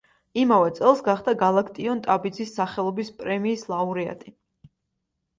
იმავე 0.43 0.69
წელს 0.77 1.01
გახდა 1.07 1.33
გალაკტიონ 1.41 2.01
ტაბიძის 2.07 2.53
სახელობის 2.59 3.11
პრემიის 3.19 3.67
ლაურეატი. 3.73 4.33